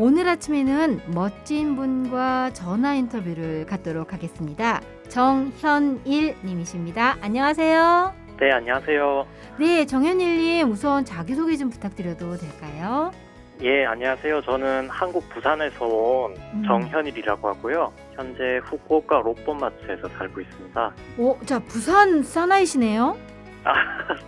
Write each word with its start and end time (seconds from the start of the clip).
오늘 0.00 0.28
아침에는 0.28 1.00
멋진 1.12 1.74
분과 1.74 2.52
전화 2.52 2.94
인터뷰를 2.94 3.66
갖도록 3.66 4.12
하겠습니다. 4.12 4.80
정현일 5.08 6.36
님이십니다. 6.44 7.16
안녕하세요. 7.20 8.14
네, 8.38 8.52
안녕하세요. 8.52 9.26
네, 9.58 9.86
정현일 9.86 10.36
님 10.36 10.70
우선 10.70 11.04
자기소개 11.04 11.56
좀 11.56 11.68
부탁드려도 11.68 12.36
될까요? 12.36 13.10
예, 13.62 13.86
안녕하세요. 13.86 14.42
저는 14.42 14.88
한국 14.88 15.28
부산에서 15.30 15.84
온 15.84 16.36
음. 16.54 16.62
정현일이라고 16.64 17.48
하고요. 17.48 17.92
현재 18.14 18.60
후쿠오카 18.66 19.18
롯본마트에서 19.18 20.06
살고 20.16 20.40
있습니다. 20.42 20.92
오, 21.18 21.36
자, 21.44 21.58
부산 21.58 22.22
사나이시네요. 22.22 23.16
아, 23.64 23.74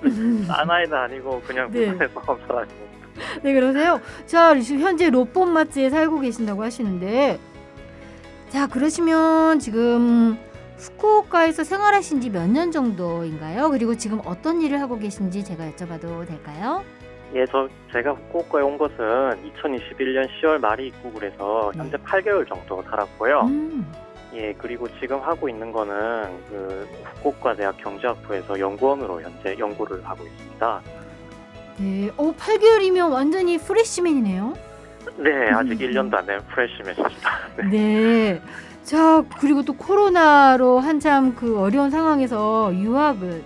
사나이는 0.48 0.92
아니고 0.98 1.40
그냥 1.42 1.70
네. 1.70 1.92
부산에서 1.92 2.20
온 2.26 2.40
사람입니다. 2.48 2.89
네, 3.42 3.52
그러세요. 3.54 4.00
자, 4.26 4.58
지금 4.58 4.80
현재 4.82 5.10
롯본마트에 5.10 5.90
살고 5.90 6.20
계신다고 6.20 6.62
하시는데 6.64 7.38
자, 8.48 8.66
그러시면 8.66 9.58
지금 9.60 10.38
후쿠오카에서 10.78 11.62
생활하신 11.64 12.20
지 12.20 12.30
몇 12.30 12.48
년 12.48 12.70
정도인가요? 12.72 13.70
그리고 13.70 13.94
지금 13.96 14.20
어떤 14.24 14.60
일을 14.62 14.80
하고 14.80 14.98
계신지 14.98 15.44
제가 15.44 15.70
여쭤봐도 15.70 16.26
될까요? 16.26 16.82
예, 17.34 17.44
저 17.46 17.68
제가 17.92 18.12
후쿠오카에 18.12 18.62
온 18.62 18.76
것은 18.78 18.96
2021년 18.98 20.26
10월 20.42 20.58
말에 20.58 20.86
입국을 20.86 21.30
해서 21.30 21.70
현재 21.76 21.96
8개월 21.98 22.48
정도 22.48 22.82
살았고요. 22.82 23.40
음. 23.42 23.92
예, 24.34 24.52
그리고 24.58 24.88
지금 25.00 25.20
하고 25.20 25.48
있는 25.48 25.70
거는 25.70 25.94
그 26.48 26.88
후쿠오카 27.16 27.54
대학 27.56 27.76
경제학부에서 27.76 28.58
연구원으로 28.58 29.20
현재 29.22 29.56
연구를 29.58 30.02
하고 30.04 30.24
있습니다. 30.24 30.80
네. 31.80 32.10
어, 32.18 32.32
8개월이면 32.32 33.10
완전히 33.10 33.56
프레시맨이네요. 33.58 34.52
네, 35.16 35.50
아직 35.50 35.72
음. 35.72 35.78
1년도 35.78 36.14
안 36.14 36.26
된 36.26 36.40
프레시맨입니다. 36.48 37.30
네. 37.56 37.68
네. 37.70 38.42
자, 38.84 39.24
그리고 39.40 39.62
또 39.62 39.72
코로나로 39.74 40.80
한참 40.80 41.34
그 41.34 41.58
어려운 41.58 41.90
상황에서 41.90 42.72
유학을 42.74 43.42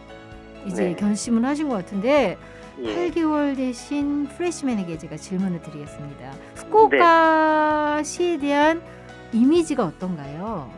이제 0.67 0.85
네. 0.89 0.97
결심을 0.97 1.45
하신 1.45 1.69
것 1.69 1.77
같은데 1.77 2.37
예. 2.83 3.11
8개월 3.11 3.57
대신 3.57 4.27
프레시맨에게 4.27 4.99
제가 4.99 5.17
질문을 5.17 5.61
드리겠습니다. 5.63 6.31
네. 6.31 6.39
후쿠오카시에 6.57 8.39
대한 8.39 8.83
이미지가 9.33 9.85
어떤가요? 9.85 10.71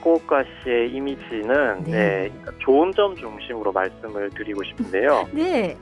후쿠오카 0.00 0.44
시의 0.62 0.92
이미지는 0.92 1.84
네. 1.84 1.90
네, 1.90 2.30
그러니까 2.40 2.52
좋은 2.60 2.92
점 2.92 3.16
중심으로 3.16 3.72
말씀을 3.72 4.30
드리고 4.30 4.62
싶은데요. 4.64 5.28
네. 5.32 5.76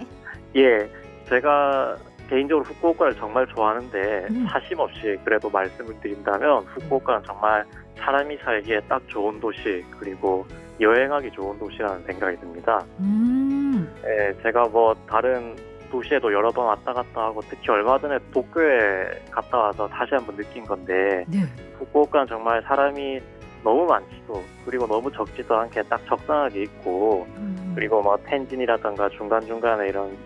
예, 0.56 0.88
제가 1.28 1.96
개인적으로 2.28 2.64
후쿠오카를 2.64 3.14
정말 3.16 3.46
좋아하는데 3.46 4.26
음. 4.30 4.46
사심 4.50 4.78
없이 4.78 5.18
그래도 5.24 5.50
말씀을 5.50 5.98
드린다면 6.00 6.64
후쿠오카는 6.64 7.22
정말 7.26 7.64
사람이 7.98 8.38
살기에 8.38 8.80
딱 8.88 9.02
좋은 9.08 9.38
도시 9.40 9.84
그리고 9.98 10.46
여행하기 10.80 11.30
좋은 11.32 11.58
도시라는 11.58 12.02
생각이 12.04 12.36
듭니다. 12.38 12.84
음. 13.00 13.92
예, 14.04 14.34
제가 14.42 14.64
뭐 14.68 14.94
다른 15.06 15.54
도시에도 15.90 16.32
여러 16.32 16.50
번 16.50 16.66
왔다 16.66 16.92
갔다 16.92 17.24
하고 17.24 17.42
특히 17.42 17.70
얼마 17.70 17.98
전에 17.98 18.18
도쿄에 18.32 19.10
갔다 19.30 19.58
와서 19.58 19.86
다시 19.88 20.14
한번 20.14 20.36
느낀 20.36 20.64
건데 20.64 21.24
네. 21.28 21.40
후쿠오카는 21.78 22.28
정말 22.28 22.62
사람이 22.62 23.20
너무 23.62 23.84
많지도 23.86 24.42
그리고 24.64 24.86
너무 24.86 25.12
적지도 25.12 25.54
않게 25.54 25.82
딱 25.82 26.04
적당하게 26.06 26.62
있고 26.62 27.26
음. 27.36 27.72
그리고 27.74 28.00
뭐 28.02 28.16
텐진이라던가 28.24 29.10
중간중간에 29.10 29.88
이런 29.88 30.16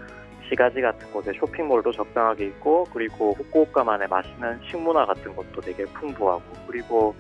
시가지 0.49 0.81
같은 0.81 1.11
곳에 1.13 1.33
쇼핑몰도 1.39 1.93
적당하게 1.93 2.47
있고 2.47 2.85
그리고 2.93 3.33
후쿠오카만의 3.33 4.09
맛있는 4.09 4.61
식문화 4.71 5.07
같은 5.07 5.35
것도 5.35 5.61
되게 5.61 5.85
풍부하고 5.85 6.43
그리고 6.67 7.15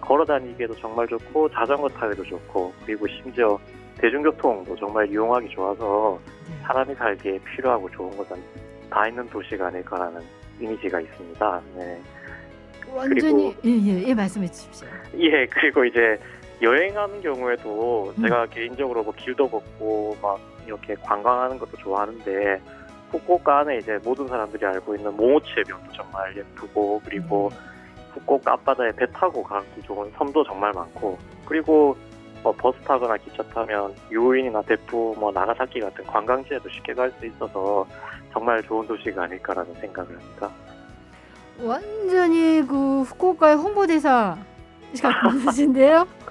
걸어 0.00 0.24
다니기에도 0.24 0.74
정말 0.76 1.06
좋고 1.06 1.50
자전거 1.50 1.88
타기도 1.88 2.24
좋고 2.24 2.72
그리고 2.84 3.06
심지어 3.08 3.58
대중교통도 3.98 4.74
정말 4.76 5.10
이용하기 5.10 5.50
좋아서 5.50 6.18
네. 6.48 6.56
사람이 6.62 6.94
살기에 6.94 7.38
필요하고 7.38 7.90
좋은 7.90 8.16
것은 8.16 8.36
다 8.88 9.06
있는 9.06 9.26
도시가 9.28 9.66
아닐까라는 9.66 10.20
이미지가 10.58 11.00
있습니다. 11.00 11.62
네. 11.76 12.00
완전히 12.92 13.54
예예 13.64 14.08
예, 14.08 14.14
말씀해 14.14 14.46
주십시오. 14.48 14.88
예, 15.20 15.46
그리고 15.46 15.84
이제 15.84 16.18
여행하는 16.62 17.20
경우에도 17.20 18.12
음. 18.16 18.22
제가 18.22 18.46
개인적으로 18.46 19.02
뭐 19.02 19.12
길도 19.14 19.48
걷고 19.48 20.16
막 20.20 20.40
이렇게 20.66 20.94
관광하는 20.96 21.58
것도 21.58 21.76
좋아하는데 21.78 22.60
후쿠오카 23.10 23.60
안에 23.60 23.78
이제 23.78 23.98
모든 24.04 24.26
사람들이 24.28 24.64
알고 24.64 24.94
있는 24.94 25.16
모모치의 25.16 25.64
묘도 25.68 25.92
정말 25.92 26.36
예쁘고 26.36 27.02
그리고 27.04 27.50
후쿠오카 28.14 28.52
앞바다에 28.52 28.92
배 28.92 29.06
타고 29.12 29.42
가기 29.42 29.82
좋은 29.82 30.10
섬도 30.16 30.44
정말 30.44 30.72
많고 30.72 31.18
그리고 31.46 31.96
뭐 32.42 32.52
버스 32.52 32.78
타거나 32.80 33.16
기차 33.18 33.42
타면 33.42 33.94
유인이나 34.10 34.62
대푸 34.62 35.14
뭐 35.18 35.30
나가사키 35.30 35.80
같은 35.80 36.04
관광지에도 36.06 36.68
쉽게 36.70 36.94
갈 36.94 37.12
수 37.18 37.26
있어서 37.26 37.86
정말 38.32 38.62
좋은 38.62 38.86
도시가 38.86 39.24
아닐까라는 39.24 39.74
생각을 39.74 40.16
합니다. 40.16 40.50
완전히 41.62 42.64
그 42.66 43.02
후쿠오카의 43.02 43.56
홍보대사 43.56 44.38
같으신데요. 45.02 46.06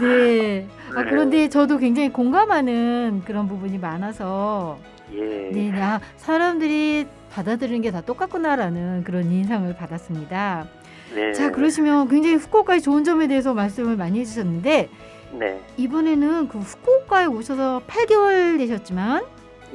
네. 0.00 0.66
아, 0.94 1.02
네. 1.02 1.10
그런데 1.10 1.48
저도 1.48 1.78
굉장히 1.78 2.10
공감하는 2.12 3.22
그런 3.24 3.48
부분이 3.48 3.78
많아서 3.78 4.78
예. 5.12 5.50
네, 5.52 5.70
네. 5.70 5.82
아, 5.82 6.00
사람들이 6.16 7.06
받아들이는 7.30 7.80
게 7.82 7.90
다 7.90 8.00
똑같구나라는 8.00 9.04
그런 9.04 9.30
인상을 9.30 9.74
받았습니다. 9.76 10.66
네. 11.14 11.32
자, 11.32 11.50
그러시면 11.50 12.08
굉장히 12.08 12.36
후쿠오카의 12.36 12.82
좋은 12.82 13.02
점에 13.04 13.26
대해서 13.26 13.52
말씀을 13.54 13.96
많이 13.96 14.20
해주셨는데 14.20 14.88
네. 15.32 15.60
이번에는 15.76 16.48
그 16.48 16.58
후쿠오카에 16.58 17.26
오셔서 17.26 17.82
8개월 17.86 18.58
되셨지만 18.58 19.24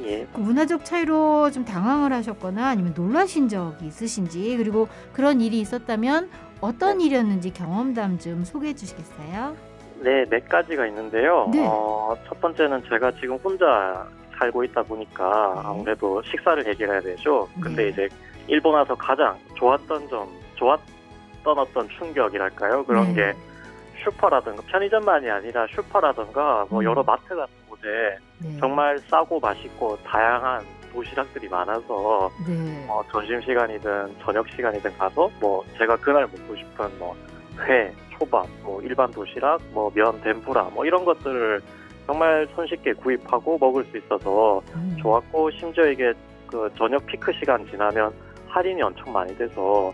예. 0.04 0.26
그 0.32 0.40
문화적 0.40 0.84
차이로 0.84 1.50
좀 1.52 1.64
당황을 1.64 2.12
하셨거나 2.12 2.66
아니면 2.68 2.92
놀라신 2.94 3.48
적이 3.48 3.86
있으신지 3.86 4.54
그리고 4.58 4.88
그런 5.14 5.40
일이 5.40 5.58
있었다면 5.60 6.28
어떤 6.60 7.00
일이었는지 7.00 7.52
경험담 7.52 8.18
좀 8.18 8.44
소개해 8.44 8.74
주시겠어요? 8.74 9.56
네, 10.00 10.24
몇 10.28 10.48
가지가 10.48 10.86
있는데요. 10.86 11.48
네. 11.52 11.64
어, 11.66 12.16
첫 12.26 12.40
번째는 12.40 12.82
제가 12.88 13.12
지금 13.12 13.36
혼자 13.36 14.06
살고 14.38 14.64
있다 14.64 14.82
보니까 14.82 15.52
네. 15.54 15.62
아무래도 15.64 16.22
식사를 16.22 16.66
해결해야 16.66 17.00
되죠. 17.00 17.48
근데 17.60 17.84
네. 17.84 17.88
이제 17.88 18.08
일본 18.48 18.74
와서 18.74 18.94
가장 18.94 19.36
좋았던 19.56 20.08
점, 20.08 20.28
좋았던 20.56 21.58
어떤 21.58 21.88
충격이랄까요? 21.88 22.84
그런 22.84 23.14
네. 23.14 23.14
게 23.14 23.32
슈퍼라든가 24.04 24.62
편의점만이 24.66 25.28
아니라 25.30 25.66
슈퍼라든가 25.74 26.66
뭐 26.68 26.80
음. 26.80 26.84
여러 26.84 27.02
마트 27.02 27.34
같은 27.34 27.54
곳에 27.68 28.18
네. 28.38 28.56
정말 28.58 28.98
싸고 29.10 29.40
맛있고 29.40 29.96
다양한 30.04 30.64
도시락들이 30.96 31.48
많아서 31.48 32.30
네. 32.46 32.86
어, 32.88 33.02
점심 33.12 33.40
시간이든 33.42 34.16
저녁 34.22 34.48
시간이든 34.48 34.96
가서 34.96 35.30
뭐 35.40 35.62
제가 35.76 35.96
그날 35.96 36.22
먹고 36.22 36.56
싶은 36.56 36.98
뭐 36.98 37.14
회, 37.60 37.92
초밥, 38.18 38.46
뭐 38.62 38.80
일반 38.82 39.10
도시락, 39.10 39.60
뭐 39.72 39.90
면, 39.94 40.18
덴푸라 40.22 40.70
뭐 40.72 40.86
이런 40.86 41.04
것들을 41.04 41.60
정말 42.06 42.48
손쉽게 42.54 42.94
구입하고 42.94 43.58
먹을 43.58 43.84
수 43.84 43.98
있어서 43.98 44.62
음. 44.74 44.96
좋았고 45.00 45.50
심지어 45.50 45.86
이게 45.86 46.12
그 46.46 46.70
저녁 46.78 47.04
피크 47.06 47.32
시간 47.38 47.66
지나면 47.66 48.12
할인이 48.48 48.80
엄청 48.82 49.12
많이 49.12 49.36
돼서. 49.36 49.92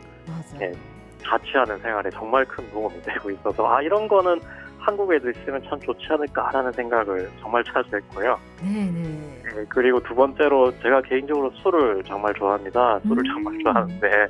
네. 0.58 0.70
자취하는 1.24 1.78
생활에 1.78 2.10
정말 2.10 2.44
큰 2.44 2.68
도움이 2.70 3.00
되고 3.02 3.30
있어서 3.30 3.66
아 3.66 3.80
이런 3.80 4.08
거는 4.08 4.40
한국에도 4.82 5.30
있으면 5.30 5.62
참 5.68 5.78
좋지 5.80 6.06
않을까라는 6.10 6.72
생각을 6.72 7.30
정말 7.40 7.62
자주 7.64 7.96
했고요. 7.96 8.38
네, 8.62 8.90
네. 8.90 9.02
네, 9.54 9.64
그리고 9.68 10.00
두 10.00 10.14
번째로 10.14 10.72
제가 10.80 11.02
개인적으로 11.02 11.50
술을 11.62 12.02
정말 12.04 12.34
좋아합니다. 12.34 13.00
술을 13.00 13.18
음. 13.18 13.32
정말 13.32 13.58
좋아하는데 13.62 14.26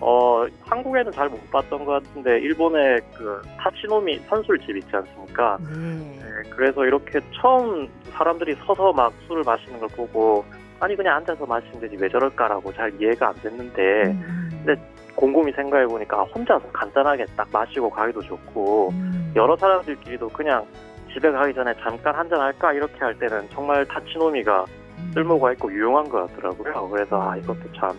어 0.00 0.46
한국에는 0.64 1.10
잘 1.10 1.28
못 1.28 1.50
봤던 1.50 1.84
것 1.84 2.04
같은데 2.04 2.38
일본에 2.38 2.98
그 3.16 3.42
타치노미 3.58 4.18
선술집 4.28 4.76
있지 4.76 4.88
않습니까? 4.94 5.58
네. 5.60 5.76
네, 5.76 6.50
그래서 6.50 6.84
이렇게 6.84 7.20
처음 7.32 7.88
사람들이 8.12 8.54
서서 8.66 8.92
막 8.92 9.12
술을 9.26 9.42
마시는 9.44 9.80
걸 9.80 9.88
보고 9.96 10.44
아니 10.78 10.94
그냥 10.94 11.16
앉아서 11.16 11.44
마시면 11.44 11.80
되지 11.80 11.96
왜 11.98 12.08
저럴까라고 12.08 12.72
잘 12.74 12.92
이해가 13.00 13.28
안 13.30 13.34
됐는데 13.42 13.82
음. 14.06 14.62
근데 14.64 14.80
곰곰이 15.16 15.50
생각해 15.50 15.86
보니까 15.86 16.22
혼자서 16.22 16.70
간단하게 16.72 17.24
딱 17.36 17.48
마시고 17.52 17.90
가기도 17.90 18.22
좋고 18.22 18.90
음. 18.92 19.17
여러 19.38 19.56
사람들끼리도 19.56 20.28
그냥 20.30 20.66
집에 21.12 21.30
가기 21.30 21.54
전에 21.54 21.72
잠깐 21.80 22.14
한잔 22.14 22.40
할까 22.40 22.72
이렇게 22.72 22.98
할 22.98 23.16
때는 23.18 23.48
정말 23.50 23.86
타치노미가 23.86 24.64
음. 24.98 25.10
쓸모가 25.14 25.52
있고 25.52 25.72
유용한 25.72 26.08
것 26.08 26.26
같더라고요. 26.26 26.88
그래서 26.88 27.30
아 27.30 27.36
이것도 27.36 27.72
참 27.78 27.96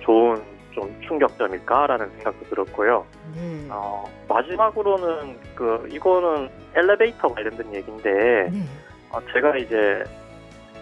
좋은 0.00 0.40
좀 0.72 0.94
충격점일까라는 1.06 2.10
생각도 2.10 2.44
들었고요. 2.44 3.06
네. 3.34 3.66
어, 3.70 4.04
마지막으로는 4.28 5.38
그 5.54 5.88
이거는 5.90 6.50
엘리베이터 6.74 7.28
관련된 7.28 7.74
얘기인데 7.74 8.50
네. 8.50 8.62
어, 9.10 9.18
제가 9.32 9.56
이제 9.56 10.04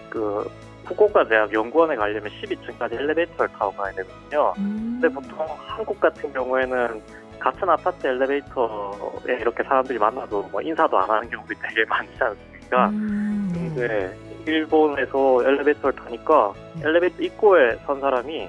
그 0.09 0.51
후쿠오카 0.87 1.29
대학 1.29 1.53
연구원에 1.53 1.95
가려면 1.95 2.31
12층까지 2.31 2.95
엘리베이터를 2.95 3.53
타고 3.53 3.73
가야 3.73 3.93
되거든요. 3.93 4.55
음. 4.59 4.99
근데 5.01 5.15
보통 5.15 5.47
한국 5.67 6.01
같은 6.01 6.33
경우에는 6.33 7.01
같은 7.41 7.69
아파트 7.69 8.07
엘리베이터에 8.07 9.41
이렇게 9.41 9.63
사람들이 9.65 9.99
만나도 9.99 10.49
뭐 10.53 10.61
인사도 10.63 10.99
안 10.99 11.11
하는 11.11 11.29
경우도 11.31 11.55
되게 11.61 11.85
많지 11.87 12.13
않습니까? 12.21 12.89
음, 12.91 13.51
네. 13.53 13.69
근데 13.69 14.17
일본에서 14.47 15.43
엘리베이터를 15.45 15.97
타니까 15.97 16.53
네. 16.77 16.83
엘리베이터 16.89 17.23
입구에 17.23 17.77
선 17.87 18.01
사람이 18.01 18.49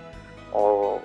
어. 0.52 1.02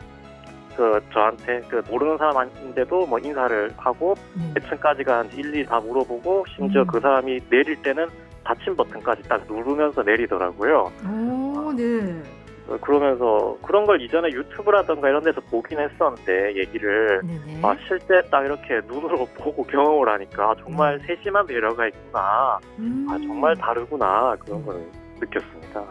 그 0.76 1.00
저한테 1.10 1.62
그 1.70 1.82
모르는 1.88 2.18
사람인데도 2.18 3.06
뭐 3.06 3.18
인사를 3.18 3.72
하고 3.78 4.14
네. 4.34 4.52
몇 4.54 4.68
층까지 4.68 5.04
가는지 5.04 5.38
일일이 5.38 5.64
다 5.64 5.80
물어보고 5.80 6.44
심지어 6.54 6.82
음. 6.82 6.86
그 6.86 7.00
사람이 7.00 7.40
내릴 7.48 7.80
때는 7.80 8.06
닫힌 8.44 8.76
버튼까지 8.76 9.22
딱 9.22 9.42
누르면서 9.48 10.02
내리더라고요. 10.02 10.92
오, 11.08 11.72
네. 11.72 12.22
어, 12.68 12.76
그러면서 12.80 13.56
그런 13.62 13.86
걸 13.86 14.00
이전에 14.00 14.28
유튜브라던가 14.30 15.08
이런 15.08 15.22
데서 15.22 15.40
보긴 15.42 15.78
했었는데 15.78 16.56
얘기를 16.56 17.20
네네. 17.22 17.60
아, 17.62 17.76
실제 17.86 18.22
딱 18.30 18.44
이렇게 18.44 18.80
눈으로 18.86 19.26
보고 19.38 19.62
경험을 19.64 20.08
하니까 20.08 20.54
정말 20.60 20.98
네. 20.98 21.06
세심한 21.16 21.46
배려가 21.46 21.86
있구나. 21.86 22.58
음. 22.78 23.06
아, 23.08 23.18
정말 23.18 23.56
다르구나. 23.56 24.36
그런 24.40 24.64
걸 24.64 24.84
느꼈습니다. 25.20 25.84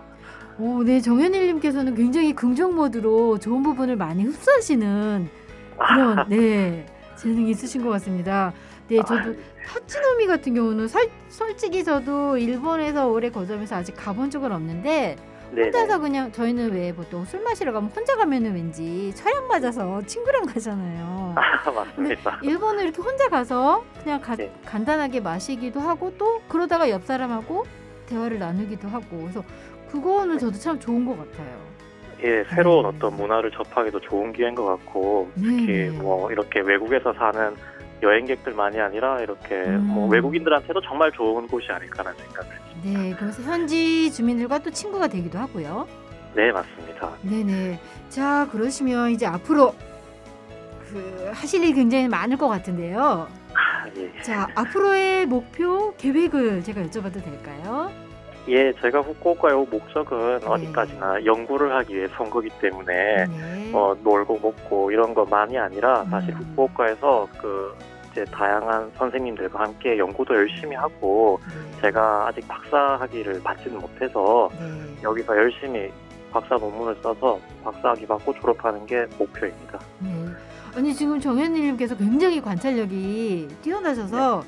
오, 0.57 0.83
네. 0.83 0.99
정현일님께서는 0.99 1.95
굉장히 1.95 2.33
긍정 2.33 2.75
모드로 2.75 3.39
좋은 3.39 3.63
부분을 3.63 3.95
많이 3.95 4.23
흡수하시는 4.23 5.29
그런 5.77 6.25
네 6.29 6.85
재능이 7.15 7.51
있으신 7.51 7.83
것 7.83 7.89
같습니다. 7.91 8.53
네, 8.87 9.01
저도 9.01 9.33
타치노미 9.65 10.27
같은 10.27 10.53
경우는 10.53 10.87
살, 10.87 11.09
솔직히 11.27 11.83
저도 11.83 12.37
일본에서 12.37 13.07
오래 13.07 13.31
거점해서 13.31 13.77
아직 13.77 13.93
가본 13.97 14.29
적은 14.29 14.51
없는데 14.51 15.15
네. 15.17 15.34
혼자서 15.53 15.99
그냥 15.99 16.31
저희는 16.31 16.73
왜 16.73 16.93
보통 16.93 17.23
술 17.25 17.41
마시러 17.41 17.71
가면 17.71 17.89
혼자 17.95 18.15
가면은 18.15 18.53
왠지 18.53 19.13
처량 19.15 19.47
맞아서 19.47 20.01
친구랑 20.05 20.45
가잖아요. 20.45 21.35
아, 21.37 21.71
맞습니다. 21.71 22.39
일본은 22.41 22.83
이렇게 22.83 23.01
혼자 23.01 23.29
가서 23.29 23.83
그냥 24.03 24.19
가- 24.21 24.35
네. 24.35 24.51
간단하게 24.65 25.21
마시기도 25.21 25.79
하고 25.79 26.13
또 26.17 26.41
그러다가 26.47 26.89
옆 26.89 27.03
사람하고 27.05 27.65
대화를 28.07 28.39
나누기도 28.39 28.87
하고 28.87 29.05
그래서 29.19 29.43
그거는 29.91 30.37
저도 30.39 30.57
참 30.57 30.79
좋은 30.79 31.05
것 31.05 31.17
같아요. 31.17 31.75
예, 32.23 32.43
새로운 32.53 32.83
네. 32.83 32.89
어떤 32.95 33.15
문화를 33.15 33.51
접하기도 33.51 33.99
좋은 34.01 34.33
기회인 34.33 34.55
것 34.55 34.65
같고 34.65 35.29
네. 35.35 35.43
특히 35.43 35.97
뭐 35.97 36.31
이렇게 36.31 36.59
외국에서 36.61 37.13
사는 37.13 37.55
여행객들만이 38.03 38.79
아니라 38.79 39.21
이렇게 39.21 39.55
음. 39.55 39.87
뭐 39.87 40.07
외국인들한테도 40.07 40.81
정말 40.81 41.11
좋은 41.11 41.47
곳이 41.47 41.71
아닐까라는 41.71 42.17
생각을 42.19 42.51
했습니다. 42.51 42.99
네, 42.99 43.15
그래서 43.17 43.41
현지 43.43 44.11
주민들과 44.11 44.59
또 44.59 44.69
친구가 44.69 45.07
되기도 45.07 45.39
하고요. 45.39 45.87
네, 46.35 46.51
맞습니다. 46.51 47.11
네네. 47.21 47.79
자, 48.09 48.47
그러시면 48.51 49.11
이제 49.11 49.25
앞으로 49.25 49.73
그 50.89 51.31
하실 51.33 51.63
일이 51.63 51.73
굉장히 51.73 52.07
많을 52.07 52.37
것 52.37 52.47
같은데요. 52.47 53.27
아, 53.53 53.87
예. 53.95 54.21
자, 54.21 54.47
앞으로의 54.55 55.25
목표, 55.25 55.95
계획을 55.95 56.63
제가 56.63 56.81
여쭤봐도 56.83 57.23
될까요? 57.23 57.91
예, 58.47 58.71
제가 58.73 59.01
후쿠오카에 59.01 59.53
온 59.53 59.67
목적은 59.69 60.39
네. 60.39 60.45
어디까지나 60.45 61.25
연구를 61.25 61.75
하기 61.77 61.95
위해서 61.95 62.23
온 62.23 62.29
거기 62.29 62.49
때문에 62.61 63.25
네. 63.25 63.71
어, 63.73 63.95
놀고 64.03 64.39
먹고 64.39 64.91
이런 64.91 65.13
것만이 65.13 65.57
아니라 65.57 66.05
사실 66.05 66.33
음. 66.35 66.41
후쿠오카에서 66.41 67.27
그 67.39 67.75
이제 68.11 68.23
다양한 68.25 68.91
선생님들과 68.97 69.59
함께 69.59 69.97
연구도 69.97 70.35
열심히 70.35 70.75
하고 70.75 71.39
네. 71.47 71.81
제가 71.81 72.27
아직 72.27 72.47
박사 72.47 72.77
학위를 72.99 73.41
받지는 73.41 73.79
못해서 73.79 74.49
네. 74.59 75.03
여기서 75.03 75.35
열심히 75.35 75.91
박사 76.31 76.55
논문을 76.55 76.97
써서 77.01 77.39
박사 77.63 77.89
학위 77.89 78.05
받고 78.05 78.33
졸업하는 78.35 78.85
게 78.85 79.07
목표입니다. 79.17 79.79
네. 79.99 80.09
아니 80.75 80.93
지금 80.93 81.19
정현님께서 81.19 81.97
굉장히 81.97 82.41
관찰력이 82.41 83.47
뛰어나셔서 83.61 84.43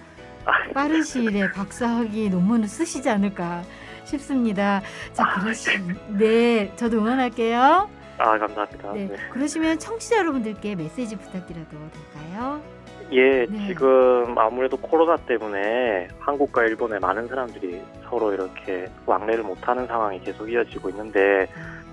아, 0.45 0.51
빠른 0.73 1.03
시일에 1.03 1.51
박사학위 1.51 2.29
논문을 2.29 2.67
쓰시지 2.67 3.09
않을까 3.09 3.63
싶습니다. 4.07 4.81
자, 5.13 5.23
아, 5.23 5.39
그러시, 5.39 5.69
네, 6.07 6.71
저도 6.75 6.97
응원할게요. 6.97 7.89
아 8.19 8.37
감사합니다. 8.39 8.93
네, 8.93 9.05
네. 9.05 9.15
그러시면 9.31 9.77
청취자 9.77 10.17
여러분들께 10.17 10.75
메시지 10.75 11.15
부탁드려도 11.15 11.69
될까요? 11.69 12.61
예, 13.11 13.45
네. 13.45 13.67
지금 13.67 14.37
아무래도 14.37 14.75
코로나 14.75 15.15
때문에 15.15 16.07
한국과 16.19 16.65
일본의 16.65 16.99
많은 16.99 17.27
사람들이 17.27 17.81
서로 18.09 18.33
이렇게 18.33 18.87
왕래를 19.05 19.43
못하는 19.43 19.85
상황이 19.87 20.19
계속 20.19 20.51
이어지고 20.51 20.89
있는데 20.89 21.47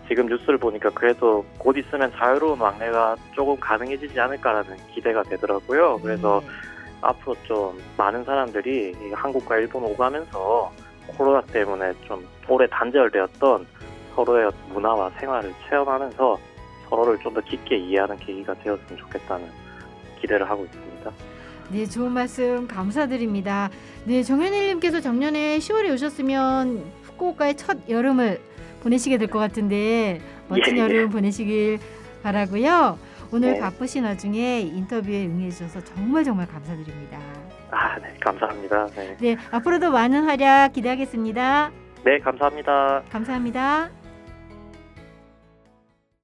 지금 0.09 0.27
뉴스를 0.27 0.59
보니까 0.59 0.91
그래도 0.91 1.45
곧 1.59 1.77
있으면 1.77 2.11
자유로운 2.13 2.59
왕래가 2.59 3.17
조금 3.35 3.57
가능해지지 3.61 4.19
않을까라는 4.19 4.77
기대가 4.95 5.23
되더라고요. 5.23 5.99
그래서 6.03 6.41
네. 6.43 6.49
앞으로 7.03 7.37
좀 7.45 7.79
많은 7.97 8.25
사람들이 8.25 8.95
이 9.01 9.13
한국과 9.13 9.59
일본 9.59 9.85
오가면서 9.85 10.73
코로나 11.07 11.41
때문에 11.43 11.93
좀 12.07 12.27
오래 12.49 12.67
단절되었던 12.69 13.67
서로의 14.15 14.51
문화와 14.73 15.11
생활을 15.19 15.53
체험하면서 15.69 16.39
서로를 16.89 17.19
좀 17.19 17.35
더 17.35 17.41
깊게 17.41 17.77
이해하는 17.77 18.17
계기가 18.19 18.55
되었으면 18.55 18.97
좋겠다는 18.99 19.49
기대를 20.21 20.49
하고 20.49 20.65
있습니다. 20.65 21.11
네, 21.71 21.87
좋은 21.87 22.13
말씀 22.13 22.69
감사드립니다. 22.69 23.71
네, 24.05 24.23
정현일님께서 24.23 25.01
작년에 25.01 25.59
10월에 25.59 25.93
오셨으면 25.95 26.85
후쿠오카의 27.05 27.57
첫 27.57 27.79
여름을 27.89 28.41
보내시게 28.83 29.17
될 29.19 29.29
것 29.29 29.39
같은데 29.39 30.21
멋진 30.49 30.75
예, 30.77 30.81
예. 30.81 30.85
여름 30.85 31.11
보내시길 31.11 31.79
바라고요. 32.23 32.99
오늘 33.33 33.55
네. 33.55 33.61
바쁘신 33.61 34.05
와중에 34.05 34.61
인터뷰에 34.61 35.25
응해주셔서 35.27 35.83
정말 35.85 36.23
정말 36.23 36.47
감사드립니다. 36.47 37.19
아, 37.75 37.99
네, 37.99 38.15
감사합니다. 38.21 38.87
네, 38.95 39.17
네, 39.21 39.37
앞으로도 39.51 39.91
많은 39.91 40.25
활약 40.25 40.73
기대하겠습니다. 40.73 41.71
네 42.05 42.19
감사합니다. 42.21 43.03
감사합니다. 43.11 44.04